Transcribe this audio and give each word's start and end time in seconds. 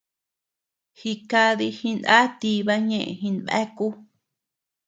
Jikadi 0.99 1.67
jiná 1.77 2.17
tiba 2.39 2.75
ñeʼe 2.89 3.09
jinbeaku. 3.19 3.87